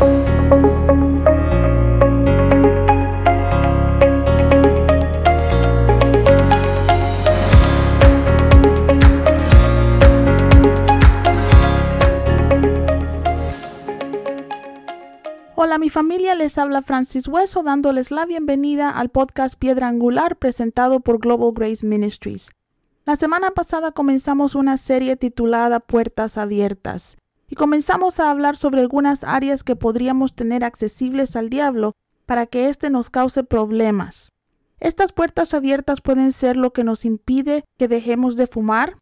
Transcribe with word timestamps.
Hola 0.00 0.16
mi 15.78 15.90
familia, 15.90 16.34
les 16.34 16.56
habla 16.56 16.80
Francis 16.80 17.28
Hueso 17.28 17.62
dándoles 17.62 18.10
la 18.10 18.24
bienvenida 18.24 18.88
al 18.88 19.10
podcast 19.10 19.58
Piedra 19.58 19.88
Angular 19.88 20.36
presentado 20.36 21.00
por 21.00 21.18
Global 21.18 21.52
Grace 21.54 21.86
Ministries. 21.86 22.48
La 23.04 23.16
semana 23.16 23.50
pasada 23.50 23.92
comenzamos 23.92 24.54
una 24.54 24.78
serie 24.78 25.16
titulada 25.16 25.80
Puertas 25.80 26.38
Abiertas 26.38 27.19
y 27.50 27.56
comenzamos 27.56 28.20
a 28.20 28.30
hablar 28.30 28.56
sobre 28.56 28.80
algunas 28.80 29.24
áreas 29.24 29.64
que 29.64 29.74
podríamos 29.74 30.34
tener 30.34 30.62
accesibles 30.62 31.34
al 31.34 31.50
diablo 31.50 31.96
para 32.24 32.46
que 32.46 32.68
éste 32.68 32.90
nos 32.90 33.10
cause 33.10 33.42
problemas. 33.42 34.30
Estas 34.78 35.12
puertas 35.12 35.52
abiertas 35.52 36.00
pueden 36.00 36.32
ser 36.32 36.56
lo 36.56 36.72
que 36.72 36.84
nos 36.84 37.04
impide 37.04 37.64
que 37.76 37.88
dejemos 37.88 38.36
de 38.36 38.46
fumar, 38.46 38.96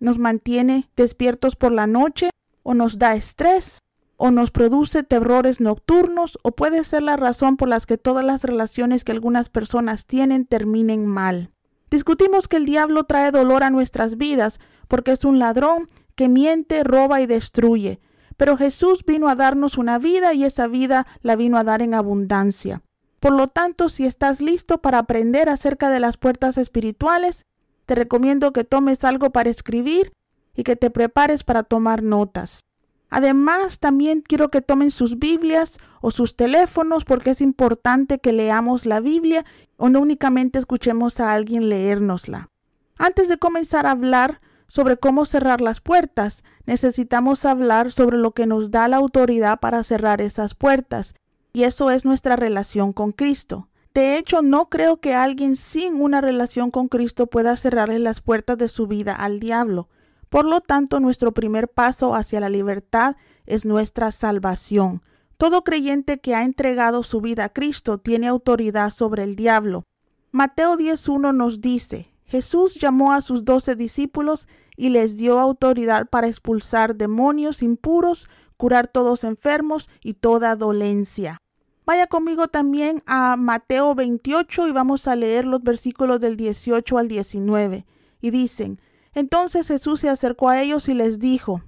nos 0.00 0.18
mantiene 0.18 0.90
despiertos 0.96 1.54
por 1.54 1.70
la 1.70 1.86
noche 1.86 2.30
o 2.64 2.74
nos 2.74 2.98
da 2.98 3.14
estrés 3.14 3.78
o 4.16 4.32
nos 4.32 4.50
produce 4.50 5.04
terrores 5.04 5.60
nocturnos 5.60 6.38
o 6.42 6.50
puede 6.50 6.82
ser 6.84 7.04
la 7.04 7.16
razón 7.16 7.56
por 7.56 7.68
las 7.68 7.86
que 7.86 7.98
todas 7.98 8.24
las 8.24 8.42
relaciones 8.42 9.04
que 9.04 9.12
algunas 9.12 9.48
personas 9.48 10.06
tienen 10.06 10.44
terminen 10.44 11.06
mal. 11.06 11.52
Discutimos 11.88 12.48
que 12.48 12.56
el 12.56 12.66
diablo 12.66 13.04
trae 13.04 13.30
dolor 13.30 13.62
a 13.62 13.70
nuestras 13.70 14.16
vidas 14.16 14.58
porque 14.92 15.12
es 15.12 15.24
un 15.24 15.38
ladrón 15.38 15.86
que 16.16 16.28
miente, 16.28 16.84
roba 16.84 17.22
y 17.22 17.26
destruye. 17.26 17.98
Pero 18.36 18.58
Jesús 18.58 19.06
vino 19.06 19.30
a 19.30 19.34
darnos 19.34 19.78
una 19.78 19.98
vida 19.98 20.34
y 20.34 20.44
esa 20.44 20.66
vida 20.66 21.06
la 21.22 21.34
vino 21.34 21.56
a 21.56 21.64
dar 21.64 21.80
en 21.80 21.94
abundancia. 21.94 22.82
Por 23.18 23.32
lo 23.32 23.48
tanto, 23.48 23.88
si 23.88 24.04
estás 24.04 24.42
listo 24.42 24.82
para 24.82 24.98
aprender 24.98 25.48
acerca 25.48 25.88
de 25.88 25.98
las 25.98 26.18
puertas 26.18 26.58
espirituales, 26.58 27.46
te 27.86 27.94
recomiendo 27.94 28.52
que 28.52 28.64
tomes 28.64 29.02
algo 29.02 29.30
para 29.30 29.48
escribir 29.48 30.12
y 30.54 30.62
que 30.62 30.76
te 30.76 30.90
prepares 30.90 31.42
para 31.42 31.62
tomar 31.62 32.02
notas. 32.02 32.66
Además, 33.08 33.78
también 33.78 34.20
quiero 34.20 34.50
que 34.50 34.60
tomen 34.60 34.90
sus 34.90 35.18
Biblias 35.18 35.78
o 36.02 36.10
sus 36.10 36.36
teléfonos 36.36 37.06
porque 37.06 37.30
es 37.30 37.40
importante 37.40 38.18
que 38.18 38.34
leamos 38.34 38.84
la 38.84 39.00
Biblia 39.00 39.46
o 39.78 39.88
no 39.88 40.00
únicamente 40.00 40.58
escuchemos 40.58 41.18
a 41.18 41.32
alguien 41.32 41.70
leérnosla. 41.70 42.50
Antes 42.98 43.28
de 43.28 43.38
comenzar 43.38 43.86
a 43.86 43.92
hablar 43.92 44.42
sobre 44.72 44.96
cómo 44.96 45.26
cerrar 45.26 45.60
las 45.60 45.82
puertas, 45.82 46.44
necesitamos 46.64 47.44
hablar 47.44 47.92
sobre 47.92 48.16
lo 48.16 48.30
que 48.30 48.46
nos 48.46 48.70
da 48.70 48.88
la 48.88 48.96
autoridad 48.96 49.60
para 49.60 49.84
cerrar 49.84 50.22
esas 50.22 50.54
puertas, 50.54 51.14
y 51.52 51.64
eso 51.64 51.90
es 51.90 52.06
nuestra 52.06 52.36
relación 52.36 52.94
con 52.94 53.12
Cristo. 53.12 53.68
De 53.92 54.16
hecho, 54.16 54.40
no 54.40 54.70
creo 54.70 54.98
que 54.98 55.12
alguien 55.12 55.56
sin 55.56 56.00
una 56.00 56.22
relación 56.22 56.70
con 56.70 56.88
Cristo 56.88 57.26
pueda 57.26 57.54
cerrarle 57.58 57.98
las 57.98 58.22
puertas 58.22 58.56
de 58.56 58.68
su 58.68 58.86
vida 58.86 59.14
al 59.14 59.40
diablo. 59.40 59.90
Por 60.30 60.46
lo 60.46 60.62
tanto, 60.62 61.00
nuestro 61.00 61.32
primer 61.32 61.68
paso 61.68 62.14
hacia 62.14 62.40
la 62.40 62.48
libertad 62.48 63.16
es 63.44 63.66
nuestra 63.66 64.10
salvación. 64.10 65.02
Todo 65.36 65.64
creyente 65.64 66.18
que 66.18 66.34
ha 66.34 66.44
entregado 66.44 67.02
su 67.02 67.20
vida 67.20 67.44
a 67.44 67.48
Cristo 67.50 67.98
tiene 67.98 68.26
autoridad 68.26 68.88
sobre 68.88 69.24
el 69.24 69.36
diablo. 69.36 69.84
Mateo 70.30 70.78
10.1 70.78 71.34
nos 71.34 71.60
dice, 71.60 72.08
Jesús 72.24 72.76
llamó 72.76 73.12
a 73.12 73.20
sus 73.20 73.44
doce 73.44 73.76
discípulos 73.76 74.48
y 74.76 74.88
les 74.90 75.16
dio 75.16 75.38
autoridad 75.38 76.08
para 76.08 76.28
expulsar 76.28 76.96
demonios 76.96 77.62
impuros, 77.62 78.28
curar 78.56 78.88
todos 78.88 79.24
enfermos 79.24 79.90
y 80.02 80.14
toda 80.14 80.56
dolencia. 80.56 81.38
Vaya 81.84 82.06
conmigo 82.06 82.46
también 82.48 83.02
a 83.06 83.36
Mateo 83.36 83.94
28 83.94 84.68
y 84.68 84.72
vamos 84.72 85.08
a 85.08 85.16
leer 85.16 85.46
los 85.46 85.62
versículos 85.62 86.20
del 86.20 86.36
18 86.36 86.96
al 86.96 87.08
19. 87.08 87.86
Y 88.20 88.30
dicen, 88.30 88.78
entonces 89.14 89.68
Jesús 89.68 90.00
se 90.00 90.08
acercó 90.08 90.48
a 90.48 90.60
ellos 90.62 90.88
y 90.88 90.94
les 90.94 91.18
dijo, 91.18 91.62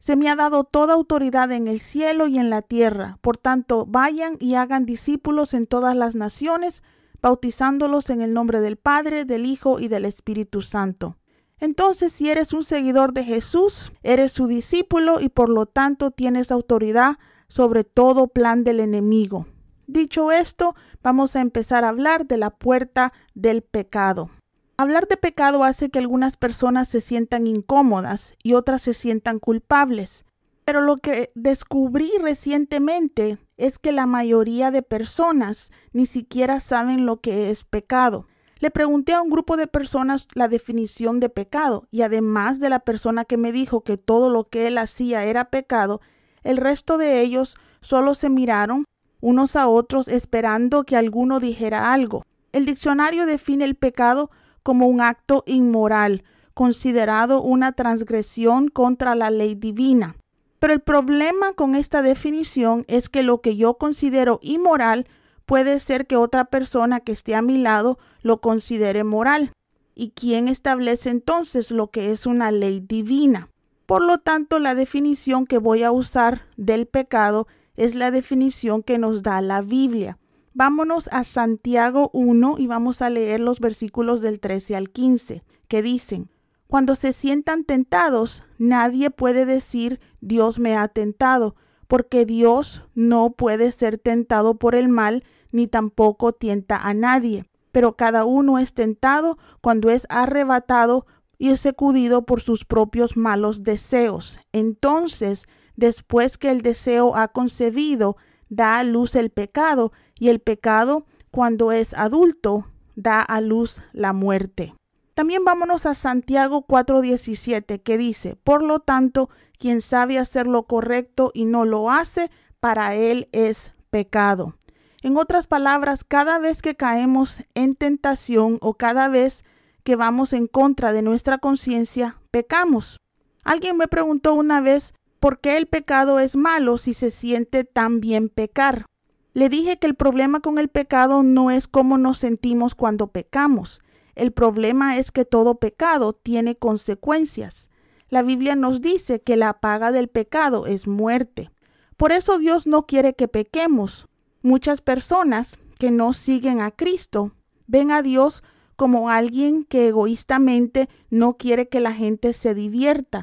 Se 0.00 0.16
me 0.16 0.28
ha 0.28 0.36
dado 0.36 0.64
toda 0.64 0.94
autoridad 0.94 1.50
en 1.50 1.66
el 1.66 1.80
cielo 1.80 2.26
y 2.26 2.38
en 2.38 2.50
la 2.50 2.62
tierra, 2.62 3.18
por 3.20 3.36
tanto 3.36 3.86
vayan 3.86 4.36
y 4.38 4.54
hagan 4.54 4.86
discípulos 4.86 5.54
en 5.54 5.66
todas 5.66 5.96
las 5.96 6.14
naciones, 6.14 6.82
bautizándolos 7.20 8.10
en 8.10 8.20
el 8.20 8.34
nombre 8.34 8.60
del 8.60 8.76
Padre, 8.76 9.24
del 9.24 9.46
Hijo 9.46 9.80
y 9.80 9.88
del 9.88 10.04
Espíritu 10.04 10.62
Santo. 10.62 11.16
Entonces, 11.60 12.12
si 12.12 12.30
eres 12.30 12.52
un 12.52 12.64
seguidor 12.64 13.12
de 13.12 13.24
Jesús, 13.24 13.92
eres 14.02 14.32
su 14.32 14.46
discípulo 14.46 15.20
y 15.20 15.28
por 15.28 15.48
lo 15.48 15.66
tanto 15.66 16.10
tienes 16.10 16.50
autoridad 16.50 17.18
sobre 17.48 17.84
todo 17.84 18.28
plan 18.28 18.64
del 18.64 18.80
enemigo. 18.80 19.46
Dicho 19.86 20.32
esto, 20.32 20.74
vamos 21.02 21.36
a 21.36 21.40
empezar 21.40 21.84
a 21.84 21.90
hablar 21.90 22.26
de 22.26 22.38
la 22.38 22.50
puerta 22.50 23.12
del 23.34 23.62
pecado. 23.62 24.30
Hablar 24.76 25.06
de 25.06 25.16
pecado 25.16 25.62
hace 25.62 25.90
que 25.90 26.00
algunas 26.00 26.36
personas 26.36 26.88
se 26.88 27.00
sientan 27.00 27.46
incómodas 27.46 28.34
y 28.42 28.54
otras 28.54 28.82
se 28.82 28.94
sientan 28.94 29.38
culpables. 29.38 30.24
Pero 30.64 30.80
lo 30.80 30.96
que 30.96 31.30
descubrí 31.34 32.10
recientemente 32.20 33.38
es 33.56 33.78
que 33.78 33.92
la 33.92 34.06
mayoría 34.06 34.70
de 34.70 34.82
personas 34.82 35.70
ni 35.92 36.06
siquiera 36.06 36.58
saben 36.58 37.06
lo 37.06 37.20
que 37.20 37.50
es 37.50 37.62
pecado. 37.62 38.26
Le 38.60 38.70
pregunté 38.70 39.12
a 39.12 39.22
un 39.22 39.30
grupo 39.30 39.56
de 39.56 39.66
personas 39.66 40.28
la 40.34 40.48
definición 40.48 41.20
de 41.20 41.28
pecado 41.28 41.86
y 41.90 42.02
además 42.02 42.60
de 42.60 42.70
la 42.70 42.80
persona 42.80 43.24
que 43.24 43.36
me 43.36 43.52
dijo 43.52 43.82
que 43.82 43.96
todo 43.96 44.30
lo 44.30 44.48
que 44.48 44.66
él 44.68 44.78
hacía 44.78 45.24
era 45.24 45.50
pecado, 45.50 46.00
el 46.42 46.56
resto 46.56 46.98
de 46.98 47.20
ellos 47.20 47.56
solo 47.80 48.14
se 48.14 48.30
miraron 48.30 48.84
unos 49.20 49.56
a 49.56 49.68
otros 49.68 50.08
esperando 50.08 50.84
que 50.84 50.96
alguno 50.96 51.40
dijera 51.40 51.92
algo. 51.92 52.24
El 52.52 52.66
diccionario 52.66 53.26
define 53.26 53.64
el 53.64 53.74
pecado 53.74 54.30
como 54.62 54.86
un 54.86 55.00
acto 55.00 55.42
inmoral, 55.46 56.24
considerado 56.52 57.42
una 57.42 57.72
transgresión 57.72 58.68
contra 58.68 59.14
la 59.14 59.30
ley 59.30 59.54
divina. 59.54 60.16
Pero 60.58 60.72
el 60.72 60.80
problema 60.80 61.52
con 61.52 61.74
esta 61.74 62.00
definición 62.00 62.84
es 62.86 63.08
que 63.08 63.22
lo 63.22 63.40
que 63.40 63.56
yo 63.56 63.74
considero 63.74 64.38
inmoral 64.42 65.06
puede 65.46 65.80
ser 65.80 66.06
que 66.06 66.16
otra 66.16 66.46
persona 66.46 67.00
que 67.00 67.12
esté 67.12 67.34
a 67.34 67.42
mi 67.42 67.58
lado 67.58 67.98
lo 68.22 68.40
considere 68.40 69.04
moral. 69.04 69.52
¿Y 69.94 70.10
quién 70.10 70.48
establece 70.48 71.10
entonces 71.10 71.70
lo 71.70 71.90
que 71.90 72.10
es 72.10 72.26
una 72.26 72.50
ley 72.50 72.80
divina? 72.80 73.48
Por 73.86 74.02
lo 74.02 74.18
tanto, 74.18 74.58
la 74.58 74.74
definición 74.74 75.46
que 75.46 75.58
voy 75.58 75.82
a 75.82 75.92
usar 75.92 76.42
del 76.56 76.86
pecado 76.86 77.46
es 77.76 77.94
la 77.94 78.10
definición 78.10 78.82
que 78.82 78.98
nos 78.98 79.22
da 79.22 79.40
la 79.40 79.60
Biblia. 79.60 80.18
Vámonos 80.54 81.08
a 81.12 81.24
Santiago 81.24 82.10
1 82.12 82.56
y 82.58 82.66
vamos 82.66 83.02
a 83.02 83.10
leer 83.10 83.40
los 83.40 83.60
versículos 83.60 84.22
del 84.22 84.40
13 84.40 84.76
al 84.76 84.90
15, 84.90 85.42
que 85.68 85.82
dicen, 85.82 86.30
Cuando 86.68 86.94
se 86.94 87.12
sientan 87.12 87.64
tentados, 87.64 88.44
nadie 88.58 89.10
puede 89.10 89.46
decir 89.46 90.00
Dios 90.20 90.58
me 90.58 90.76
ha 90.76 90.88
tentado, 90.88 91.56
porque 91.88 92.24
Dios 92.24 92.84
no 92.94 93.32
puede 93.32 93.70
ser 93.72 93.98
tentado 93.98 94.54
por 94.54 94.74
el 94.74 94.88
mal, 94.88 95.24
ni 95.54 95.68
tampoco 95.68 96.32
tienta 96.32 96.76
a 96.76 96.94
nadie. 96.94 97.44
Pero 97.70 97.96
cada 97.96 98.24
uno 98.24 98.58
es 98.58 98.74
tentado 98.74 99.38
cuando 99.60 99.88
es 99.88 100.04
arrebatado 100.10 101.06
y 101.38 101.50
es 101.50 101.60
sacudido 101.60 102.26
por 102.26 102.40
sus 102.40 102.64
propios 102.64 103.16
malos 103.16 103.62
deseos. 103.62 104.40
Entonces, 104.52 105.46
después 105.76 106.38
que 106.38 106.50
el 106.50 106.62
deseo 106.62 107.14
ha 107.14 107.28
concebido, 107.28 108.16
da 108.48 108.78
a 108.80 108.82
luz 108.82 109.14
el 109.14 109.30
pecado, 109.30 109.92
y 110.18 110.30
el 110.30 110.40
pecado, 110.40 111.06
cuando 111.30 111.70
es 111.70 111.94
adulto, 111.94 112.66
da 112.96 113.20
a 113.20 113.40
luz 113.40 113.80
la 113.92 114.12
muerte. 114.12 114.74
También 115.14 115.44
vámonos 115.44 115.86
a 115.86 115.94
Santiago 115.94 116.66
4:17 116.66 117.80
que 117.80 117.96
dice, 117.96 118.36
por 118.42 118.64
lo 118.64 118.80
tanto, 118.80 119.30
quien 119.56 119.80
sabe 119.80 120.18
hacer 120.18 120.48
lo 120.48 120.64
correcto 120.64 121.30
y 121.32 121.44
no 121.44 121.64
lo 121.64 121.92
hace, 121.92 122.28
para 122.58 122.96
él 122.96 123.28
es 123.30 123.72
pecado. 123.90 124.56
En 125.04 125.18
otras 125.18 125.46
palabras, 125.46 126.02
cada 126.02 126.38
vez 126.38 126.62
que 126.62 126.76
caemos 126.76 127.42
en 127.52 127.74
tentación 127.74 128.56
o 128.62 128.72
cada 128.72 129.08
vez 129.08 129.44
que 129.82 129.96
vamos 129.96 130.32
en 130.32 130.46
contra 130.46 130.94
de 130.94 131.02
nuestra 131.02 131.36
conciencia, 131.36 132.16
pecamos. 132.30 133.02
Alguien 133.42 133.76
me 133.76 133.86
preguntó 133.86 134.32
una 134.32 134.62
vez 134.62 134.94
por 135.20 135.40
qué 135.40 135.58
el 135.58 135.66
pecado 135.66 136.20
es 136.20 136.36
malo 136.36 136.78
si 136.78 136.94
se 136.94 137.10
siente 137.10 137.64
tan 137.64 138.00
bien 138.00 138.30
pecar. 138.30 138.86
Le 139.34 139.50
dije 139.50 139.76
que 139.78 139.86
el 139.86 139.94
problema 139.94 140.40
con 140.40 140.58
el 140.58 140.68
pecado 140.68 141.22
no 141.22 141.50
es 141.50 141.68
cómo 141.68 141.98
nos 141.98 142.16
sentimos 142.16 142.74
cuando 142.74 143.08
pecamos. 143.08 143.82
El 144.14 144.32
problema 144.32 144.96
es 144.96 145.12
que 145.12 145.26
todo 145.26 145.56
pecado 145.56 146.14
tiene 146.14 146.56
consecuencias. 146.56 147.68
La 148.08 148.22
Biblia 148.22 148.54
nos 148.54 148.80
dice 148.80 149.20
que 149.20 149.36
la 149.36 149.60
paga 149.60 149.92
del 149.92 150.08
pecado 150.08 150.66
es 150.66 150.86
muerte. 150.86 151.50
Por 151.98 152.10
eso 152.10 152.38
Dios 152.38 152.66
no 152.66 152.86
quiere 152.86 153.12
que 153.12 153.28
pequemos. 153.28 154.08
Muchas 154.44 154.82
personas 154.82 155.58
que 155.78 155.90
no 155.90 156.12
siguen 156.12 156.60
a 156.60 156.70
Cristo 156.70 157.32
ven 157.66 157.90
a 157.90 158.02
Dios 158.02 158.44
como 158.76 159.08
alguien 159.08 159.64
que 159.64 159.88
egoístamente 159.88 160.90
no 161.08 161.38
quiere 161.38 161.70
que 161.70 161.80
la 161.80 161.94
gente 161.94 162.34
se 162.34 162.54
divierta 162.54 163.22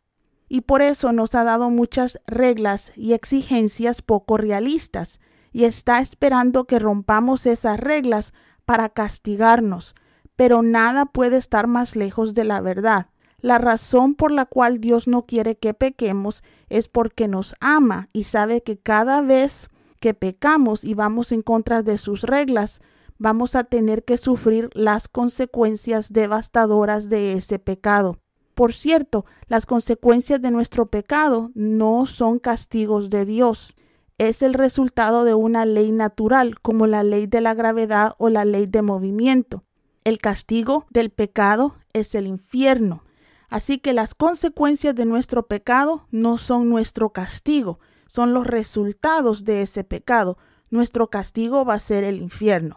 y 0.50 0.62
por 0.62 0.82
eso 0.82 1.12
nos 1.12 1.36
ha 1.36 1.44
dado 1.44 1.70
muchas 1.70 2.20
reglas 2.26 2.92
y 2.96 3.14
exigencias 3.14 4.02
poco 4.02 4.38
realistas 4.38 5.20
y 5.52 5.66
está 5.66 6.00
esperando 6.00 6.66
que 6.66 6.80
rompamos 6.80 7.46
esas 7.46 7.80
reglas 7.80 8.34
para 8.66 8.90
castigarnos, 8.90 9.94
pero 10.36 10.64
nada 10.64 11.06
puede 11.06 11.38
estar 11.38 11.68
más 11.68 11.96
lejos 11.96 12.34
de 12.34 12.46
la 12.46 12.62
verdad. 12.62 13.10
La 13.42 13.60
razón 13.60 14.16
por 14.16 14.32
la 14.32 14.46
cual 14.48 14.80
Dios 14.80 15.08
no 15.08 15.28
quiere 15.28 15.56
que 15.56 15.76
pequemos 15.76 16.44
es 16.70 16.88
porque 16.88 17.28
nos 17.28 17.54
ama 17.60 18.10
y 18.12 18.24
sabe 18.24 18.64
que 18.64 18.80
cada 18.80 19.22
vez 19.22 19.70
que 20.02 20.14
pecamos 20.14 20.84
y 20.84 20.94
vamos 20.94 21.32
en 21.32 21.42
contra 21.42 21.82
de 21.82 21.98
sus 21.98 22.24
reglas, 22.24 22.82
vamos 23.18 23.56
a 23.56 23.64
tener 23.64 24.04
que 24.04 24.18
sufrir 24.18 24.70
las 24.74 25.08
consecuencias 25.08 26.12
devastadoras 26.12 27.08
de 27.08 27.32
ese 27.32 27.58
pecado. 27.58 28.20
Por 28.54 28.74
cierto, 28.74 29.26
las 29.48 29.66
consecuencias 29.66 30.42
de 30.42 30.52
nuestro 30.52 30.88
pecado 30.88 31.52
no 31.56 32.06
son 32.06 32.40
castigos 32.40 33.10
de 33.10 33.24
Dios 33.24 33.76
es 34.22 34.44
el 34.44 34.54
resultado 34.54 35.24
de 35.24 35.34
una 35.34 35.66
ley 35.66 35.92
natural, 35.92 36.60
como 36.60 36.86
la 36.86 37.02
ley 37.02 37.26
de 37.26 37.42
la 37.42 37.56
gravedad 37.56 38.14
o 38.20 38.30
la 38.30 38.46
ley 38.46 38.68
de 38.68 38.84
movimiento. 38.84 39.64
El 40.04 40.20
castigo 40.20 40.86
del 40.92 41.10
pecado 41.10 41.78
es 41.94 42.14
el 42.14 42.28
infierno. 42.28 43.04
Así 43.50 43.80
que 43.80 43.94
las 43.94 44.14
consecuencias 44.14 44.94
de 44.94 45.06
nuestro 45.06 45.48
pecado 45.48 46.06
no 46.12 46.38
son 46.38 46.70
nuestro 46.70 47.10
castigo, 47.10 47.80
son 48.12 48.34
los 48.34 48.46
resultados 48.46 49.46
de 49.46 49.62
ese 49.62 49.86
pecado. 49.86 50.38
Nuestro 50.70 51.10
castigo 51.10 51.64
va 51.64 51.76
a 51.76 51.80
ser 51.80 52.04
el 52.04 52.22
infierno. 52.22 52.76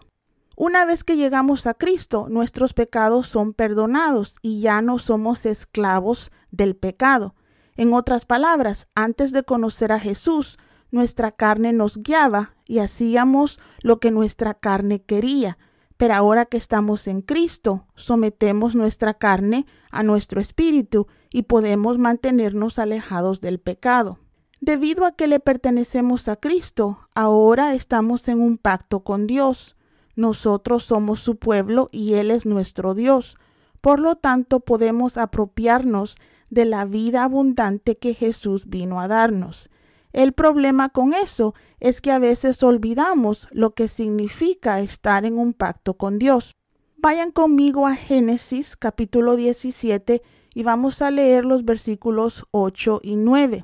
Una 0.56 0.84
vez 0.84 1.02
que 1.02 1.16
llegamos 1.16 1.66
a 1.66 1.74
Cristo, 1.74 2.28
nuestros 2.30 2.72
pecados 2.72 3.26
son 3.26 3.52
perdonados 3.52 4.36
y 4.42 4.60
ya 4.60 4.80
no 4.80 5.00
somos 5.00 5.44
esclavos 5.44 6.30
del 6.52 6.76
pecado. 6.76 7.34
En 7.74 7.92
otras 7.92 8.26
palabras, 8.26 8.86
antes 8.94 9.32
de 9.32 9.42
conocer 9.42 9.90
a 9.90 9.98
Jesús, 9.98 10.56
nuestra 10.92 11.32
carne 11.32 11.72
nos 11.72 11.98
guiaba 11.98 12.54
y 12.68 12.78
hacíamos 12.78 13.58
lo 13.82 13.98
que 13.98 14.12
nuestra 14.12 14.54
carne 14.54 15.02
quería. 15.02 15.58
Pero 15.96 16.14
ahora 16.14 16.46
que 16.46 16.58
estamos 16.58 17.08
en 17.08 17.22
Cristo, 17.22 17.88
sometemos 17.96 18.76
nuestra 18.76 19.14
carne 19.14 19.66
a 19.90 20.04
nuestro 20.04 20.40
espíritu 20.40 21.08
y 21.32 21.42
podemos 21.42 21.98
mantenernos 21.98 22.78
alejados 22.78 23.40
del 23.40 23.58
pecado. 23.58 24.20
Debido 24.64 25.04
a 25.04 25.12
que 25.12 25.26
le 25.26 25.40
pertenecemos 25.40 26.26
a 26.26 26.36
Cristo, 26.36 26.96
ahora 27.14 27.74
estamos 27.74 28.28
en 28.28 28.40
un 28.40 28.56
pacto 28.56 29.00
con 29.00 29.26
Dios. 29.26 29.76
Nosotros 30.16 30.84
somos 30.84 31.20
su 31.20 31.36
pueblo 31.36 31.90
y 31.92 32.14
Él 32.14 32.30
es 32.30 32.46
nuestro 32.46 32.94
Dios. 32.94 33.36
Por 33.82 34.00
lo 34.00 34.16
tanto, 34.16 34.60
podemos 34.60 35.18
apropiarnos 35.18 36.16
de 36.48 36.64
la 36.64 36.86
vida 36.86 37.24
abundante 37.24 37.98
que 37.98 38.14
Jesús 38.14 38.70
vino 38.70 39.02
a 39.02 39.06
darnos. 39.06 39.68
El 40.14 40.32
problema 40.32 40.88
con 40.88 41.12
eso 41.12 41.54
es 41.78 42.00
que 42.00 42.10
a 42.10 42.18
veces 42.18 42.62
olvidamos 42.62 43.48
lo 43.52 43.74
que 43.74 43.86
significa 43.86 44.80
estar 44.80 45.26
en 45.26 45.36
un 45.36 45.52
pacto 45.52 45.98
con 45.98 46.18
Dios. 46.18 46.54
Vayan 46.96 47.32
conmigo 47.32 47.86
a 47.86 47.96
Génesis 47.96 48.78
capítulo 48.78 49.36
17 49.36 50.22
y 50.54 50.62
vamos 50.62 51.02
a 51.02 51.10
leer 51.10 51.44
los 51.44 51.66
versículos 51.66 52.46
8 52.50 53.00
y 53.02 53.16
9, 53.16 53.62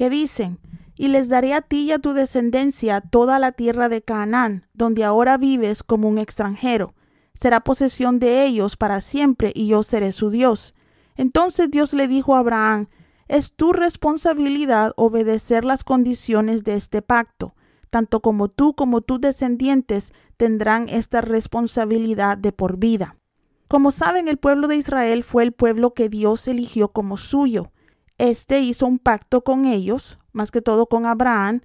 que 0.00 0.08
dicen, 0.08 0.58
y 0.96 1.08
les 1.08 1.28
daré 1.28 1.52
a 1.52 1.60
ti 1.60 1.82
y 1.82 1.92
a 1.92 1.98
tu 1.98 2.14
descendencia 2.14 3.02
toda 3.02 3.38
la 3.38 3.52
tierra 3.52 3.90
de 3.90 4.00
Canaán, 4.00 4.66
donde 4.72 5.04
ahora 5.04 5.36
vives 5.36 5.82
como 5.82 6.08
un 6.08 6.16
extranjero. 6.16 6.94
Será 7.34 7.60
posesión 7.60 8.18
de 8.18 8.46
ellos 8.46 8.78
para 8.78 9.02
siempre, 9.02 9.52
y 9.54 9.66
yo 9.66 9.82
seré 9.82 10.12
su 10.12 10.30
Dios. 10.30 10.72
Entonces 11.18 11.70
Dios 11.70 11.92
le 11.92 12.08
dijo 12.08 12.34
a 12.34 12.38
Abraham, 12.38 12.88
es 13.28 13.52
tu 13.52 13.74
responsabilidad 13.74 14.94
obedecer 14.96 15.66
las 15.66 15.84
condiciones 15.84 16.64
de 16.64 16.76
este 16.76 17.02
pacto. 17.02 17.54
Tanto 17.90 18.20
como 18.20 18.48
tú 18.48 18.72
como 18.72 19.02
tus 19.02 19.20
descendientes 19.20 20.14
tendrán 20.38 20.88
esta 20.88 21.20
responsabilidad 21.20 22.38
de 22.38 22.52
por 22.52 22.78
vida. 22.78 23.16
Como 23.68 23.90
saben, 23.90 24.28
el 24.28 24.38
pueblo 24.38 24.66
de 24.66 24.76
Israel 24.76 25.24
fue 25.24 25.42
el 25.42 25.52
pueblo 25.52 25.92
que 25.92 26.08
Dios 26.08 26.48
eligió 26.48 26.88
como 26.88 27.18
suyo. 27.18 27.70
Este 28.20 28.60
hizo 28.60 28.86
un 28.86 28.98
pacto 28.98 29.44
con 29.44 29.64
ellos, 29.64 30.18
más 30.34 30.50
que 30.50 30.60
todo 30.60 30.90
con 30.90 31.06
Abraham, 31.06 31.62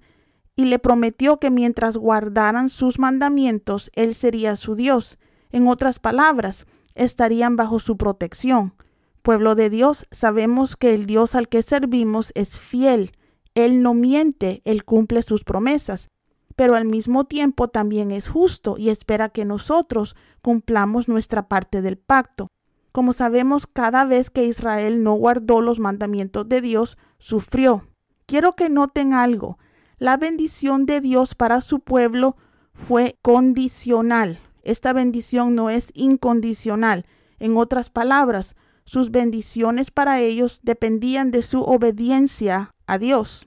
y 0.54 0.64
le 0.64 0.78
prometió 0.78 1.38
que 1.38 1.50
mientras 1.50 1.98
guardaran 1.98 2.70
sus 2.70 2.98
mandamientos, 2.98 3.90
él 3.94 4.14
sería 4.14 4.56
su 4.56 4.74
Dios. 4.74 5.18
En 5.50 5.68
otras 5.68 5.98
palabras, 5.98 6.64
estarían 6.94 7.56
bajo 7.56 7.78
su 7.78 7.98
protección. 7.98 8.72
Pueblo 9.20 9.54
de 9.54 9.68
Dios, 9.68 10.06
sabemos 10.10 10.76
que 10.76 10.94
el 10.94 11.04
Dios 11.04 11.34
al 11.34 11.50
que 11.50 11.60
servimos 11.60 12.32
es 12.34 12.58
fiel. 12.58 13.12
Él 13.54 13.82
no 13.82 13.92
miente, 13.92 14.62
Él 14.64 14.86
cumple 14.86 15.22
sus 15.22 15.44
promesas, 15.44 16.08
pero 16.56 16.74
al 16.74 16.86
mismo 16.86 17.24
tiempo 17.24 17.68
también 17.68 18.10
es 18.10 18.28
justo 18.28 18.76
y 18.78 18.88
espera 18.88 19.28
que 19.28 19.44
nosotros 19.44 20.16
cumplamos 20.40 21.06
nuestra 21.06 21.48
parte 21.48 21.82
del 21.82 21.98
pacto. 21.98 22.48
Como 22.96 23.12
sabemos, 23.12 23.66
cada 23.66 24.06
vez 24.06 24.30
que 24.30 24.46
Israel 24.46 25.02
no 25.02 25.12
guardó 25.12 25.60
los 25.60 25.78
mandamientos 25.78 26.48
de 26.48 26.62
Dios, 26.62 26.96
sufrió. 27.18 27.86
Quiero 28.24 28.56
que 28.56 28.70
noten 28.70 29.12
algo. 29.12 29.58
La 29.98 30.16
bendición 30.16 30.86
de 30.86 31.02
Dios 31.02 31.34
para 31.34 31.60
su 31.60 31.80
pueblo 31.80 32.38
fue 32.72 33.18
condicional. 33.20 34.40
Esta 34.62 34.94
bendición 34.94 35.54
no 35.54 35.68
es 35.68 35.90
incondicional. 35.92 37.04
En 37.38 37.58
otras 37.58 37.90
palabras, 37.90 38.56
sus 38.86 39.10
bendiciones 39.10 39.90
para 39.90 40.20
ellos 40.20 40.60
dependían 40.62 41.30
de 41.30 41.42
su 41.42 41.60
obediencia 41.60 42.70
a 42.86 42.96
Dios. 42.96 43.46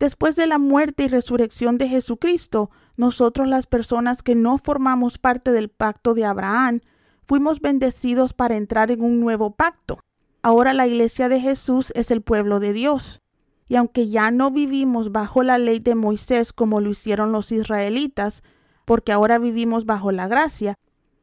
Después 0.00 0.34
de 0.34 0.48
la 0.48 0.58
muerte 0.58 1.04
y 1.04 1.08
resurrección 1.08 1.78
de 1.78 1.88
Jesucristo, 1.88 2.72
nosotros 2.96 3.46
las 3.46 3.68
personas 3.68 4.24
que 4.24 4.34
no 4.34 4.58
formamos 4.58 5.18
parte 5.18 5.52
del 5.52 5.68
pacto 5.68 6.12
de 6.12 6.24
Abraham, 6.24 6.80
fuimos 7.30 7.60
bendecidos 7.60 8.34
para 8.34 8.56
entrar 8.56 8.90
en 8.90 9.02
un 9.04 9.20
nuevo 9.20 9.52
pacto. 9.52 10.00
Ahora 10.42 10.72
la 10.72 10.88
iglesia 10.88 11.28
de 11.28 11.40
Jesús 11.40 11.92
es 11.94 12.10
el 12.10 12.22
pueblo 12.22 12.58
de 12.58 12.72
Dios. 12.72 13.20
Y 13.68 13.76
aunque 13.76 14.08
ya 14.08 14.32
no 14.32 14.50
vivimos 14.50 15.12
bajo 15.12 15.44
la 15.44 15.56
ley 15.56 15.78
de 15.78 15.94
Moisés 15.94 16.52
como 16.52 16.80
lo 16.80 16.90
hicieron 16.90 17.30
los 17.30 17.52
israelitas, 17.52 18.42
porque 18.84 19.12
ahora 19.12 19.38
vivimos 19.38 19.86
bajo 19.86 20.10
la 20.10 20.26
gracia, 20.26 20.74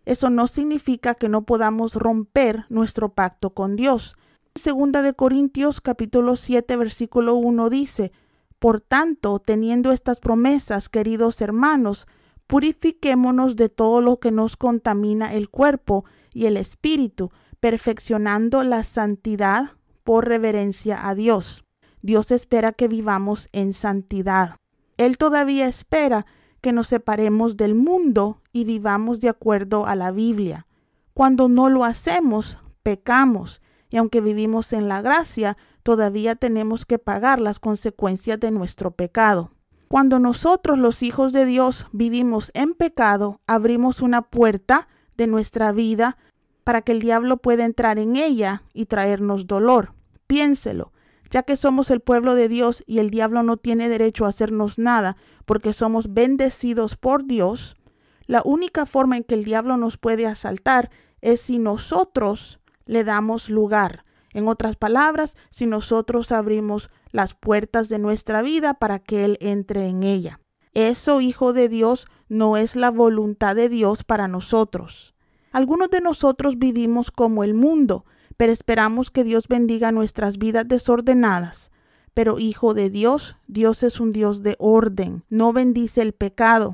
eso 0.06 0.30
no 0.30 0.48
significa 0.48 1.14
que 1.14 1.28
no 1.28 1.42
podamos 1.46 1.96
romper 1.96 2.64
nuestro 2.70 3.10
pacto 3.10 3.50
con 3.50 3.76
Dios. 3.76 4.16
Segunda 4.56 5.02
de 5.02 5.14
Corintios 5.14 5.82
capítulo 5.82 6.38
7 6.38 6.78
versículo 6.78 7.36
1 7.36 7.70
dice, 7.70 8.14
Por 8.60 8.80
tanto, 8.80 9.40
teniendo 9.40 9.92
estas 9.92 10.22
promesas, 10.22 10.88
queridos 10.88 11.42
hermanos, 11.42 12.08
purifiquémonos 12.48 13.56
de 13.56 13.70
todo 13.70 14.02
lo 14.02 14.20
que 14.20 14.32
nos 14.32 14.58
contamina 14.58 15.34
el 15.34 15.50
cuerpo 15.50 16.06
y 16.34 16.46
el 16.46 16.58
espíritu, 16.58 17.32
perfeccionando 17.60 18.64
la 18.64 18.84
santidad 18.84 19.72
por 20.04 20.28
reverencia 20.28 21.08
a 21.08 21.16
Dios. 21.16 21.66
Dios 22.02 22.32
espera 22.32 22.72
que 22.72 22.88
vivamos 22.88 23.50
en 23.52 23.74
santidad. 23.74 24.56
Él 24.98 25.18
todavía 25.18 25.68
espera 25.68 26.26
que 26.62 26.72
nos 26.72 26.88
separemos 26.88 27.58
del 27.58 27.76
mundo 27.76 28.42
y 28.52 28.64
vivamos 28.64 29.20
de 29.20 29.30
acuerdo 29.30 29.86
a 29.86 29.96
la 29.96 30.12
Biblia. 30.12 30.68
Cuando 31.14 31.50
no 31.50 31.70
lo 31.70 31.84
hacemos, 31.84 32.60
pecamos, 32.84 33.62
y 33.90 33.98
aunque 33.98 34.22
vivimos 34.22 34.74
en 34.74 34.88
la 34.88 35.02
gracia, 35.02 35.58
todavía 35.84 36.36
tenemos 36.36 36.86
que 36.86 37.00
pagar 37.00 37.40
las 37.40 37.60
consecuencias 37.60 38.40
de 38.40 38.52
nuestro 38.52 38.92
pecado. 38.92 39.52
Cuando 39.88 40.20
nosotros 40.20 40.78
los 40.78 41.02
hijos 41.02 41.32
de 41.32 41.46
Dios 41.46 41.88
vivimos 41.92 42.52
en 42.54 42.74
pecado, 42.74 43.40
abrimos 43.48 44.02
una 44.02 44.22
puerta 44.22 44.88
de 45.16 45.28
nuestra 45.28 45.72
vida 45.72 46.18
para 46.66 46.82
que 46.82 46.92
el 46.92 47.00
diablo 47.00 47.38
pueda 47.38 47.64
entrar 47.64 47.98
en 47.98 48.18
ella 48.18 48.64
y 48.74 48.88
traernos 48.88 49.48
dolor. 49.48 49.94
Piénselo, 50.28 50.92
ya 51.32 51.44
que 51.44 51.56
somos 51.56 51.90
el 51.90 52.02
pueblo 52.02 52.36
de 52.36 52.50
Dios 52.50 52.84
y 52.86 53.00
el 53.00 53.10
diablo 53.10 53.44
no 53.44 53.56
tiene 53.56 53.88
derecho 53.88 54.26
a 54.26 54.30
hacernos 54.30 54.78
nada 54.78 55.16
porque 55.46 55.72
somos 55.72 56.14
bendecidos 56.14 56.98
por 56.98 57.26
Dios, 57.26 57.78
la 58.26 58.42
única 58.44 58.86
forma 58.86 59.16
en 59.16 59.24
que 59.24 59.36
el 59.36 59.46
diablo 59.46 59.78
nos 59.78 59.98
puede 59.98 60.28
asaltar 60.28 60.92
es 61.22 61.40
si 61.40 61.60
nosotros 61.60 62.60
le 62.86 63.06
damos 63.06 63.50
lugar. 63.50 64.04
En 64.38 64.48
otras 64.48 64.76
palabras, 64.76 65.36
si 65.50 65.66
nosotros 65.66 66.32
abrimos 66.32 66.92
las 67.12 67.34
puertas 67.34 67.90
de 67.90 67.98
nuestra 67.98 68.44
vida 68.44 68.76
para 68.76 69.00
que 69.00 69.26
Él 69.26 69.40
entre 69.42 69.88
en 69.88 70.04
ella. 70.04 70.40
Eso, 70.76 71.22
hijo 71.22 71.54
de 71.54 71.70
Dios, 71.70 72.06
no 72.30 72.56
es 72.56 72.76
la 72.76 72.92
voluntad 72.92 73.56
de 73.56 73.68
Dios 73.68 74.04
para 74.04 74.28
nosotros. 74.28 75.16
Algunos 75.52 75.90
de 75.90 76.02
nosotros 76.02 76.60
vivimos 76.60 77.10
como 77.10 77.44
el 77.44 77.56
mundo, 77.56 78.06
pero 78.38 78.54
esperamos 78.54 79.10
que 79.10 79.24
Dios 79.24 79.48
bendiga 79.48 79.92
nuestras 79.92 80.38
vidas 80.38 80.68
desordenadas. 80.68 81.72
Pero 82.14 82.38
hijo 82.38 82.76
de 82.76 82.92
Dios, 82.92 83.38
Dios 83.48 83.82
es 83.82 84.00
un 84.00 84.12
Dios 84.12 84.44
de 84.44 84.56
orden, 84.60 85.24
no 85.30 85.52
bendice 85.52 86.04
el 86.04 86.14
pecado. 86.14 86.74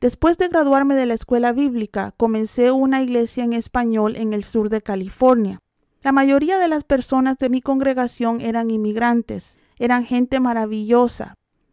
Después 0.00 0.36
de 0.36 0.48
graduarme 0.48 0.96
de 0.96 1.06
la 1.06 1.14
escuela 1.14 1.52
bíblica, 1.52 2.12
comencé 2.16 2.72
una 2.72 3.04
iglesia 3.04 3.44
en 3.44 3.52
español 3.52 4.16
en 4.16 4.32
el 4.32 4.42
sur 4.42 4.68
de 4.68 4.82
California. 4.82 5.60
La 6.04 6.12
mayoría 6.12 6.58
de 6.58 6.68
las 6.68 6.84
personas 6.84 7.38
de 7.38 7.48
mi 7.48 7.62
congregación 7.62 8.42
eran 8.42 8.70
inmigrantes, 8.70 9.58
eran 9.78 10.04
gente 10.04 10.38
maravillosa. 10.38 11.32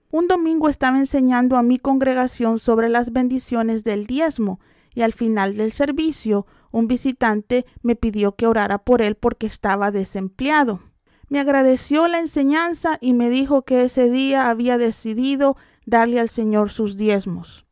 Un 0.09 0.29
domingo 0.29 0.69
estaba 0.69 0.99
enseñando 0.99 1.57
a 1.57 1.63
mi 1.63 1.77
congregación 1.79 2.57
sobre 2.57 2.87
las 2.87 3.11
bendiciones 3.11 3.83
del 3.83 4.05
diezmo 4.05 4.61
y 4.95 5.01
al 5.01 5.11
final 5.11 5.57
del 5.57 5.73
servicio 5.73 6.47
un 6.71 6.87
visitante 6.87 7.65
me 7.81 7.97
pidió 7.97 8.37
que 8.37 8.47
orara 8.47 8.77
por 8.77 9.01
él 9.01 9.15
porque 9.15 9.47
estaba 9.47 9.91
desempleado. 9.91 10.79
Me 11.27 11.41
agradeció 11.41 12.07
la 12.07 12.19
enseñanza 12.19 12.99
y 13.01 13.11
me 13.11 13.29
dijo 13.29 13.63
que 13.63 13.83
ese 13.83 14.09
día 14.09 14.49
había 14.49 14.77
decidido 14.77 15.57
darle 15.85 16.21
al 16.21 16.29
Señor 16.29 16.69
sus 16.69 16.95
diezmos. 16.95 17.65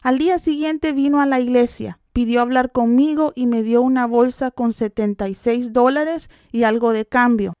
Al 0.00 0.16
día 0.16 0.38
siguiente 0.38 0.94
vino 0.94 1.20
a 1.20 1.26
la 1.26 1.40
iglesia, 1.40 1.98
pidió 2.16 2.40
hablar 2.40 2.72
conmigo 2.72 3.34
y 3.34 3.44
me 3.44 3.62
dio 3.62 3.82
una 3.82 4.06
bolsa 4.06 4.50
con 4.50 4.72
76 4.72 5.74
dólares 5.74 6.30
y 6.50 6.62
algo 6.62 6.92
de 6.92 7.04
cambio. 7.04 7.52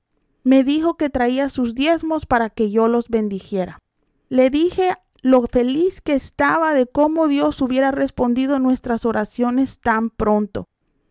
Me 0.44 0.64
dijo 0.64 0.96
que 0.96 1.10
traía 1.10 1.50
sus 1.50 1.74
diezmos 1.74 2.24
para 2.24 2.48
que 2.48 2.70
yo 2.70 2.88
los 2.88 3.10
bendijera. 3.10 3.80
Le 4.30 4.48
dije 4.48 4.94
lo 5.20 5.42
feliz 5.42 6.00
que 6.00 6.14
estaba 6.14 6.72
de 6.72 6.86
cómo 6.86 7.28
Dios 7.28 7.60
hubiera 7.60 7.90
respondido 7.90 8.58
nuestras 8.58 9.04
oraciones 9.04 9.78
tan 9.78 10.08
pronto, 10.08 10.64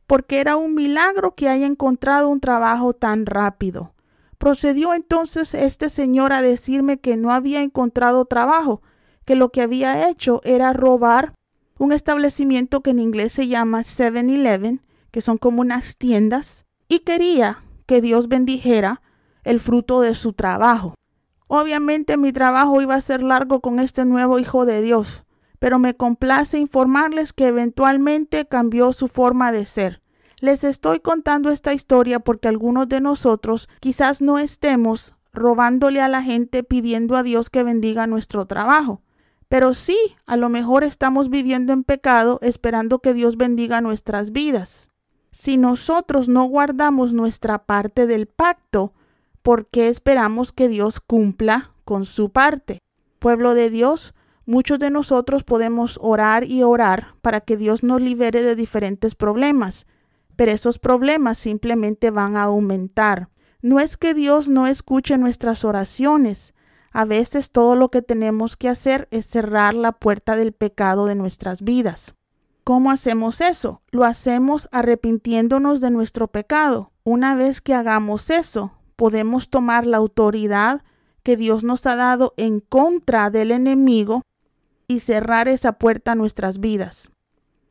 porque 0.07 0.39
era 0.39 0.55
un 0.55 0.73
milagro 0.73 1.35
que 1.35 1.47
haya 1.47 1.67
encontrado 1.67 2.29
un 2.29 2.39
trabajo 2.39 2.93
tan 2.93 3.27
rápido. 3.27 3.93
Procedió 4.39 4.95
entonces 4.95 5.53
este 5.53 5.91
señor 5.91 6.33
a 6.33 6.41
decirme 6.41 6.97
que 6.97 7.15
no 7.15 7.29
había 7.29 7.61
encontrado 7.61 8.25
trabajo, 8.25 8.81
que 9.23 9.35
lo 9.35 9.51
que 9.51 9.61
había 9.61 10.09
hecho 10.09 10.41
era 10.43 10.73
robar 10.73 11.35
un 11.77 11.91
establecimiento 11.91 12.81
que 12.81 12.91
en 12.91 12.99
inglés 12.99 13.33
se 13.33 13.47
llama 13.47 13.81
7-Eleven, 13.81 14.81
que 15.11 15.21
son 15.21 15.37
como 15.37 15.61
unas 15.61 15.97
tiendas, 15.97 16.65
y 16.87 16.99
quería 16.99 17.63
que 17.85 18.01
Dios 18.01 18.27
bendijera 18.27 19.01
el 19.43 19.59
fruto 19.59 20.01
de 20.01 20.15
su 20.15 20.33
trabajo. 20.33 20.95
Obviamente 21.47 22.17
mi 22.17 22.33
trabajo 22.33 22.81
iba 22.81 22.95
a 22.95 23.01
ser 23.01 23.21
largo 23.21 23.61
con 23.61 23.79
este 23.79 24.05
nuevo 24.05 24.39
Hijo 24.39 24.65
de 24.65 24.81
Dios, 24.81 25.23
pero 25.59 25.79
me 25.79 25.95
complace 25.95 26.57
informarles 26.57 27.33
que 27.33 27.47
eventualmente 27.47 28.47
cambió 28.47 28.93
su 28.93 29.07
forma 29.07 29.51
de 29.51 29.65
ser. 29.65 30.01
Les 30.39 30.63
estoy 30.63 30.99
contando 30.99 31.49
esta 31.49 31.73
historia 31.73 32.19
porque 32.19 32.47
algunos 32.47 32.89
de 32.89 32.99
nosotros 32.99 33.69
quizás 33.79 34.21
no 34.21 34.37
estemos 34.37 35.15
robándole 35.33 36.01
a 36.01 36.07
la 36.07 36.21
gente 36.21 36.63
pidiendo 36.63 37.15
a 37.15 37.23
Dios 37.23 37.49
que 37.49 37.63
bendiga 37.63 38.07
nuestro 38.07 38.45
trabajo. 38.45 39.01
Pero 39.49 39.73
sí, 39.73 39.97
a 40.25 40.37
lo 40.37 40.49
mejor 40.49 40.83
estamos 40.83 41.29
viviendo 41.29 41.73
en 41.73 41.83
pecado 41.83 42.39
esperando 42.41 42.99
que 42.99 43.13
Dios 43.13 43.37
bendiga 43.37 43.81
nuestras 43.81 44.31
vidas. 44.31 44.89
Si 45.31 45.57
nosotros 45.57 46.29
no 46.29 46.45
guardamos 46.45 47.13
nuestra 47.13 47.65
parte 47.65 48.07
del 48.07 48.25
pacto, 48.25 48.93
¿por 49.41 49.67
qué 49.67 49.89
esperamos 49.89 50.51
que 50.51 50.67
Dios 50.67 50.99
cumpla 50.99 51.73
con 51.83 52.05
su 52.05 52.31
parte? 52.31 52.79
Pueblo 53.19 53.53
de 53.53 53.69
Dios, 53.69 54.15
muchos 54.45 54.79
de 54.79 54.89
nosotros 54.89 55.43
podemos 55.43 55.99
orar 56.01 56.45
y 56.45 56.63
orar 56.63 57.15
para 57.21 57.41
que 57.41 57.57
Dios 57.57 57.83
nos 57.83 58.01
libere 58.01 58.41
de 58.43 58.55
diferentes 58.55 59.13
problemas, 59.15 59.85
pero 60.35 60.51
esos 60.51 60.79
problemas 60.79 61.37
simplemente 61.37 62.11
van 62.11 62.37
a 62.37 62.43
aumentar. 62.43 63.29
No 63.61 63.79
es 63.79 63.97
que 63.97 64.13
Dios 64.13 64.47
no 64.47 64.67
escuche 64.67 65.17
nuestras 65.17 65.65
oraciones, 65.65 66.53
a 66.95 67.03
veces 67.03 67.51
todo 67.51 67.75
lo 67.75 67.91
que 67.91 68.01
tenemos 68.01 68.55
que 68.55 68.69
hacer 68.69 69.09
es 69.11 69.25
cerrar 69.25 69.73
la 69.73 69.91
puerta 69.91 70.37
del 70.37 70.53
pecado 70.53 71.07
de 71.07 71.15
nuestras 71.15 71.61
vidas. 71.61 72.15
¿Cómo 72.63 72.89
hacemos 72.89 73.41
eso? 73.41 73.81
Lo 73.91 74.05
hacemos 74.05 74.69
arrepintiéndonos 74.71 75.81
de 75.81 75.91
nuestro 75.91 76.29
pecado. 76.29 76.93
Una 77.03 77.35
vez 77.35 77.59
que 77.59 77.73
hagamos 77.73 78.29
eso, 78.29 78.71
podemos 78.95 79.49
tomar 79.49 79.85
la 79.85 79.97
autoridad 79.97 80.83
que 81.21 81.35
Dios 81.35 81.65
nos 81.65 81.85
ha 81.85 81.97
dado 81.97 82.33
en 82.37 82.61
contra 82.61 83.29
del 83.29 83.51
enemigo 83.51 84.21
y 84.87 85.01
cerrar 85.01 85.49
esa 85.49 85.73
puerta 85.73 86.13
a 86.13 86.15
nuestras 86.15 86.61
vidas. 86.61 87.11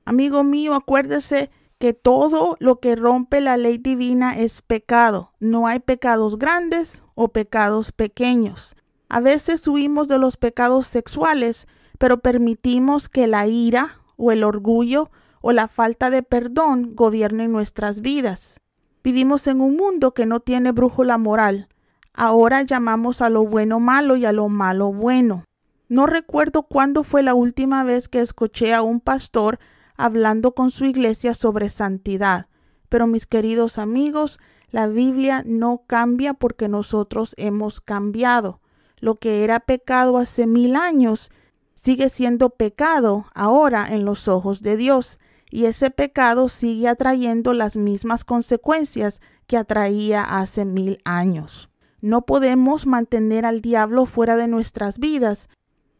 Amigo 0.04 0.44
mío, 0.44 0.74
acuérdese 0.74 1.48
que 1.78 1.94
todo 1.94 2.58
lo 2.60 2.78
que 2.78 2.94
rompe 2.94 3.40
la 3.40 3.56
ley 3.56 3.78
divina 3.78 4.36
es 4.38 4.60
pecado. 4.60 5.32
No 5.40 5.66
hay 5.66 5.80
pecados 5.80 6.38
grandes 6.38 7.02
o 7.14 7.28
pecados 7.28 7.90
pequeños. 7.90 8.76
A 9.14 9.20
veces 9.20 9.68
huimos 9.68 10.08
de 10.08 10.18
los 10.18 10.36
pecados 10.36 10.88
sexuales, 10.88 11.68
pero 11.98 12.18
permitimos 12.18 13.08
que 13.08 13.28
la 13.28 13.46
ira 13.46 14.00
o 14.16 14.32
el 14.32 14.42
orgullo 14.42 15.08
o 15.40 15.52
la 15.52 15.68
falta 15.68 16.10
de 16.10 16.24
perdón 16.24 16.96
gobiernen 16.96 17.52
nuestras 17.52 18.00
vidas. 18.00 18.60
Vivimos 19.04 19.46
en 19.46 19.60
un 19.60 19.76
mundo 19.76 20.14
que 20.14 20.26
no 20.26 20.40
tiene 20.40 20.72
brújula 20.72 21.16
moral. 21.16 21.68
Ahora 22.12 22.62
llamamos 22.62 23.22
a 23.22 23.30
lo 23.30 23.46
bueno 23.46 23.78
malo 23.78 24.16
y 24.16 24.24
a 24.24 24.32
lo 24.32 24.48
malo 24.48 24.92
bueno. 24.92 25.44
No 25.88 26.06
recuerdo 26.06 26.64
cuándo 26.64 27.04
fue 27.04 27.22
la 27.22 27.34
última 27.34 27.84
vez 27.84 28.08
que 28.08 28.18
escuché 28.18 28.74
a 28.74 28.82
un 28.82 28.98
pastor 28.98 29.60
hablando 29.96 30.56
con 30.56 30.72
su 30.72 30.86
iglesia 30.86 31.34
sobre 31.34 31.68
santidad. 31.68 32.48
Pero 32.88 33.06
mis 33.06 33.26
queridos 33.26 33.78
amigos, 33.78 34.40
la 34.70 34.88
Biblia 34.88 35.44
no 35.46 35.84
cambia 35.86 36.34
porque 36.34 36.66
nosotros 36.66 37.34
hemos 37.38 37.80
cambiado. 37.80 38.60
Lo 39.04 39.16
que 39.16 39.44
era 39.44 39.60
pecado 39.60 40.16
hace 40.16 40.46
mil 40.46 40.76
años 40.76 41.30
sigue 41.74 42.08
siendo 42.08 42.48
pecado 42.48 43.26
ahora 43.34 43.86
en 43.90 44.06
los 44.06 44.28
ojos 44.28 44.62
de 44.62 44.78
Dios, 44.78 45.18
y 45.50 45.66
ese 45.66 45.90
pecado 45.90 46.48
sigue 46.48 46.88
atrayendo 46.88 47.52
las 47.52 47.76
mismas 47.76 48.24
consecuencias 48.24 49.20
que 49.46 49.58
atraía 49.58 50.22
hace 50.22 50.64
mil 50.64 51.02
años. 51.04 51.68
No 52.00 52.22
podemos 52.22 52.86
mantener 52.86 53.44
al 53.44 53.60
diablo 53.60 54.06
fuera 54.06 54.38
de 54.38 54.48
nuestras 54.48 54.98
vidas 54.98 55.50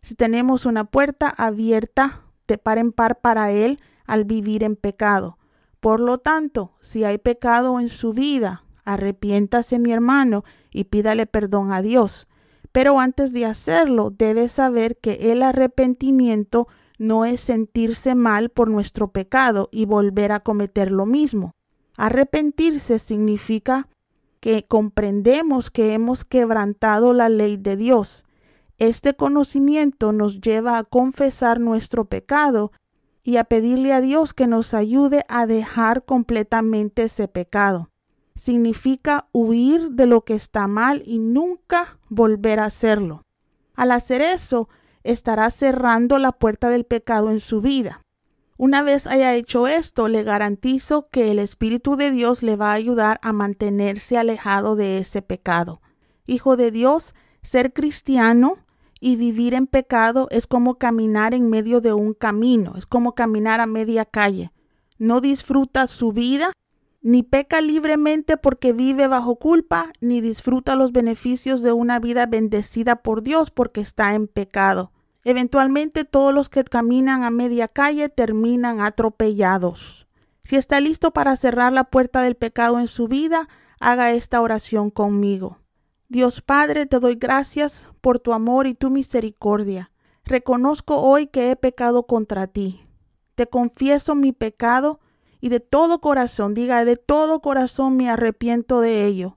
si 0.01 0.15
tenemos 0.15 0.65
una 0.65 0.85
puerta 0.85 1.29
abierta 1.29 2.23
de 2.49 2.57
par 2.57 2.79
en 2.79 2.91
par 2.91 3.21
para 3.21 3.53
él 3.53 3.81
al 4.07 4.25
vivir 4.25 4.65
en 4.65 4.77
pecado. 4.77 5.37
Por 5.79 6.01
lo 6.01 6.17
tanto, 6.17 6.73
si 6.81 7.05
hay 7.05 7.19
pecado 7.19 7.79
en 7.81 7.91
su 7.91 8.15
vida, 8.15 8.65
arrepiéntase 8.87 9.79
mi 9.79 9.93
hermano 9.93 10.43
y 10.71 10.85
pídale 10.85 11.27
perdón 11.27 11.71
a 11.71 11.83
Dios. 11.83 12.29
Pero 12.75 12.99
antes 12.99 13.33
de 13.33 13.47
hacerlo, 13.47 14.11
debes 14.11 14.51
saber 14.51 14.97
que 14.97 15.31
el 15.31 15.45
arrepentimiento 15.45 16.67
no 16.99 17.25
es 17.25 17.39
sentirse 17.39 18.17
mal 18.17 18.49
por 18.49 18.69
nuestro 18.69 19.13
pecado 19.13 19.69
y 19.71 19.85
volver 19.85 20.33
a 20.33 20.41
cometer 20.41 20.91
lo 20.91 21.07
mismo. 21.07 21.53
Arrepentirse 21.97 22.99
significa 22.99 23.87
que 24.41 24.67
comprendemos 24.67 25.71
que 25.71 25.95
hemos 25.95 26.25
quebrantado 26.25 27.13
la 27.13 27.29
ley 27.29 27.59
de 27.59 27.77
Dios. 27.77 28.25
Este 28.79 29.15
conocimiento 29.15 30.13
nos 30.13 30.41
lleva 30.41 30.77
a 30.77 30.83
confesar 30.83 31.61
nuestro 31.61 32.07
pecado 32.07 32.73
y 33.23 33.37
a 33.37 33.45
pedirle 33.45 33.93
a 33.93 34.01
Dios 34.01 34.35
que 34.35 34.49
nos 34.49 34.75
ayude 34.75 35.23
a 35.29 35.47
dejar 35.47 36.05
completamente 36.05 37.05
ese 37.05 37.29
pecado 37.29 37.93
significa 38.35 39.29
huir 39.33 39.91
de 39.91 40.07
lo 40.07 40.23
que 40.23 40.35
está 40.35 40.67
mal 40.67 41.03
y 41.07 41.19
nunca 41.19 41.99
volver 42.09 42.61
a 42.61 42.67
hacerlo. 42.67 43.23
Al 43.75 43.93
hacer 43.93 44.23
eso, 44.23 44.69
estará 45.03 45.51
cerrando 45.51 46.19
la 46.19 46.33
puerta 46.33 46.69
del 46.69 46.85
pecado 46.85 47.31
en 47.31 47.41
su 47.41 47.61
vida. 47.61 48.01
Una 48.57 48.83
vez 48.83 49.07
haya 49.07 49.35
hecho 49.35 49.67
esto, 49.67 50.09
le 50.09 50.23
garantizo 50.23 51.09
que 51.11 51.31
el 51.31 51.39
Espíritu 51.39 51.97
de 51.97 52.11
Dios 52.11 52.43
le 52.43 52.57
va 52.57 52.71
a 52.71 52.75
ayudar 52.75 53.19
a 53.23 53.33
mantenerse 53.33 54.17
alejado 54.17 54.77
de 54.77 54.99
ese 54.99 55.23
pecado. 55.23 55.81
Hijo 56.27 56.57
de 56.57 56.71
Dios, 56.71 57.15
ser 57.43 57.73
cristiano 57.73 58.59
y 59.01 59.17
vivir 59.17 59.55
en 59.55 59.67
pecado 59.67 60.29
es 60.31 60.47
como 60.47 60.79
caminar 60.79 61.35
en 61.35 61.51
medio 61.51 61.81
de 61.81 61.93
un 61.93 62.15
camino, 62.15 62.75
es 62.77 62.87
como 62.87 63.15
caminar 63.15 63.61
a 63.61 63.67
media 63.67 64.05
calle. 64.05 64.53
No 64.99 65.21
disfruta 65.21 65.89
su 65.89 66.13
vida 66.13 66.53
ni 67.05 67.23
peca 67.23 67.61
libremente 67.61 68.39
porque 68.39 68.73
vive 68.73 69.09
bajo 69.09 69.37
culpa, 69.37 69.93
ni 70.01 70.23
disfruta 70.23 70.75
los 70.75 70.91
beneficios 70.91 71.61
de 71.61 71.71
una 71.71 71.99
vida 72.01 72.25
bendecida 72.25 72.97
por 72.97 73.23
Dios 73.23 73.51
porque 73.51 73.83
está 73.83 74.15
en 74.15 74.27
pecado. 74.27 74.91
Eventualmente 75.23 76.07
todos 76.07 76.33
los 76.33 76.49
que 76.49 76.65
caminan 76.65 77.23
a 77.23 77.29
media 77.29 77.69
calle 77.69 78.09
terminan 78.09 78.81
atropellados. 78.81 80.07
Si 80.45 80.57
está 80.57 80.81
listo 80.81 81.11
para 81.11 81.37
cerrar 81.37 81.75
la 81.75 81.85
puerta 81.85 82.23
del 82.23 82.37
pecado 82.37 82.81
en 82.81 82.89
su 82.89 83.07
vida, 83.07 83.51
haga 83.81 84.13
esta 84.13 84.41
oración 84.41 84.91
conmigo. 84.91 85.59
Dios 86.09 86.41
Padre, 86.41 86.87
te 86.87 87.01
doy 87.01 87.17
gracias 87.17 87.87
por 88.01 88.19
tu 88.19 88.33
amor 88.33 88.67
y 88.67 88.75
tu 88.75 88.89
misericordia. 88.89 89.91
Reconozco 90.25 91.03
hoy 91.03 91.27
que 91.27 91.51
he 91.51 91.57
pecado 91.57 92.07
contra 92.07 92.47
ti. 92.47 92.87
Te 93.35 93.47
confieso 93.47 94.15
mi 94.15 94.33
pecado 94.33 95.01
y 95.45 95.51
de 95.51 95.61
todo 95.61 96.01
corazón, 96.01 96.55
diga, 96.55 96.87
de 96.87 96.97
todo 96.97 97.41
corazón 97.41 97.99
me 97.99 98.09
arrepiento 98.09 98.81
de 98.81 99.05
ello. 99.05 99.37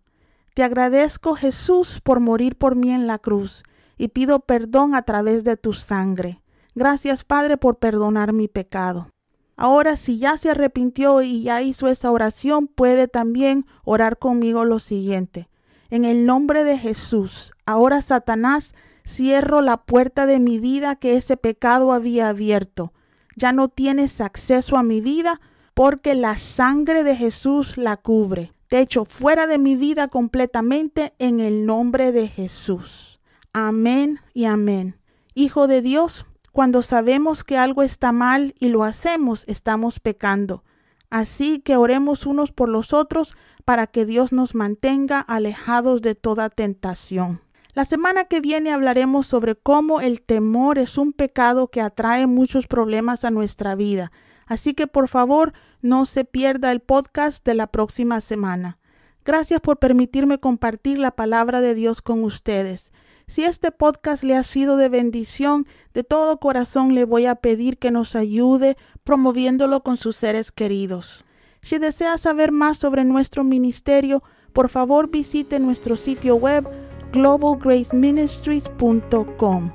Te 0.53 0.63
agradezco 0.63 1.35
Jesús 1.35 1.99
por 1.99 2.21
morir 2.21 2.55
por 2.55 2.77
mí 2.77 2.91
en 2.91 3.07
la 3.07 3.19
cruz 3.19 3.63
y 3.97 4.07
pido 4.07 4.39
perdón 4.39 4.95
a 4.95 5.01
través 5.01 5.43
de 5.43 5.57
tu 5.57 5.73
sangre. 5.73 6.41
Gracias 6.75 7.25
Padre 7.25 7.57
por 7.57 7.79
perdonar 7.79 8.31
mi 8.31 8.47
pecado. 8.47 9.09
Ahora, 9.57 9.97
si 9.97 10.17
ya 10.17 10.37
se 10.37 10.51
arrepintió 10.51 11.21
y 11.23 11.43
ya 11.43 11.61
hizo 11.61 11.89
esa 11.89 12.09
oración, 12.09 12.67
puede 12.67 13.09
también 13.09 13.65
orar 13.83 14.17
conmigo 14.17 14.63
lo 14.63 14.79
siguiente. 14.79 15.49
En 15.89 16.05
el 16.05 16.25
nombre 16.25 16.63
de 16.63 16.77
Jesús, 16.77 17.51
ahora 17.65 18.01
Satanás, 18.01 18.75
cierro 19.05 19.59
la 19.59 19.75
puerta 19.75 20.25
de 20.25 20.39
mi 20.39 20.57
vida 20.57 20.95
que 20.95 21.17
ese 21.17 21.35
pecado 21.35 21.91
había 21.91 22.29
abierto. 22.29 22.93
Ya 23.35 23.51
no 23.51 23.67
tienes 23.67 24.21
acceso 24.21 24.77
a 24.77 24.83
mi 24.83 25.01
vida 25.01 25.41
porque 25.77 26.15
la 26.15 26.37
sangre 26.37 27.03
de 27.03 27.15
Jesús 27.15 27.77
la 27.77 27.97
cubre. 27.97 28.51
Te 28.67 28.79
echo 28.79 29.05
fuera 29.05 29.45
de 29.45 29.59
mi 29.59 29.75
vida 29.75 30.07
completamente 30.07 31.13
en 31.19 31.39
el 31.39 31.67
nombre 31.67 32.11
de 32.11 32.27
Jesús. 32.27 33.19
Amén 33.53 34.19
y 34.33 34.45
amén. 34.45 34.97
Hijo 35.35 35.67
de 35.67 35.83
Dios, 35.83 36.25
cuando 36.51 36.81
sabemos 36.81 37.43
que 37.43 37.59
algo 37.59 37.83
está 37.83 38.11
mal 38.11 38.55
y 38.59 38.69
lo 38.69 38.83
hacemos, 38.83 39.43
estamos 39.47 39.99
pecando. 39.99 40.63
Así 41.11 41.59
que 41.59 41.77
oremos 41.77 42.25
unos 42.25 42.51
por 42.51 42.69
los 42.69 42.91
otros 42.91 43.35
para 43.63 43.85
que 43.85 44.07
Dios 44.07 44.33
nos 44.33 44.55
mantenga 44.55 45.19
alejados 45.19 46.01
de 46.01 46.15
toda 46.15 46.49
tentación. 46.49 47.41
La 47.75 47.85
semana 47.85 48.25
que 48.25 48.41
viene 48.41 48.71
hablaremos 48.71 49.27
sobre 49.27 49.53
cómo 49.55 50.01
el 50.01 50.23
temor 50.23 50.79
es 50.79 50.97
un 50.97 51.13
pecado 51.13 51.67
que 51.67 51.81
atrae 51.81 52.25
muchos 52.25 52.65
problemas 52.65 53.23
a 53.23 53.29
nuestra 53.29 53.75
vida. 53.75 54.11
Así 54.47 54.73
que 54.73 54.87
por 54.87 55.07
favor 55.07 55.53
no 55.81 56.05
se 56.05 56.25
pierda 56.25 56.71
el 56.71 56.79
podcast 56.79 57.45
de 57.45 57.53
la 57.53 57.67
próxima 57.67 58.21
semana. 58.21 58.79
Gracias 59.23 59.59
por 59.59 59.77
permitirme 59.77 60.39
compartir 60.39 60.97
la 60.97 61.11
palabra 61.11 61.61
de 61.61 61.75
Dios 61.75 62.01
con 62.01 62.23
ustedes. 62.23 62.91
Si 63.27 63.43
este 63.43 63.71
podcast 63.71 64.23
le 64.23 64.35
ha 64.35 64.43
sido 64.43 64.77
de 64.77 64.87
bendición, 64.87 65.67
de 65.93 66.05
todo 66.05 66.39
corazón 66.39 66.95
le 66.95 67.03
voy 67.03 67.25
a 67.25 67.35
pedir 67.35 67.77
que 67.77 67.91
nos 67.91 68.15
ayude 68.15 68.77
promoviéndolo 69.03 69.83
con 69.83 69.97
sus 69.97 70.15
seres 70.15 70.53
queridos. 70.53 71.25
Si 71.61 71.77
desea 71.77 72.17
saber 72.17 72.53
más 72.53 72.77
sobre 72.77 73.03
nuestro 73.03 73.43
ministerio, 73.43 74.23
por 74.53 74.69
favor 74.69 75.09
visite 75.09 75.59
nuestro 75.59 75.97
sitio 75.97 76.35
web 76.35 76.65
globalgraceministries.com. 77.11 79.71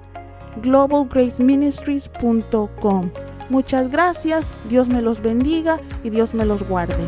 globalgraceministries.com. 0.62 3.11
Muchas 3.52 3.90
gracias, 3.90 4.50
Dios 4.71 4.88
me 4.88 5.02
los 5.02 5.21
bendiga 5.21 5.78
y 6.02 6.09
Dios 6.09 6.32
me 6.32 6.47
los 6.47 6.66
guarde. 6.66 7.06